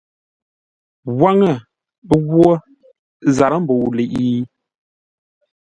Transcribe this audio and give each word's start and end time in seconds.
Waŋə 1.19 1.51
ghwo 2.25 2.47
zarə́ 3.35 3.59
mbə̂u 3.63 3.85
ləiʼi? 3.97 4.29